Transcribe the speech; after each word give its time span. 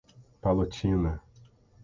Palotina 0.41 1.13